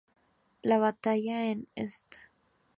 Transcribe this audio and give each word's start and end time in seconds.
La 0.63 0.79
batalla 0.79 1.51
en 1.51 1.67
St. 1.75 2.17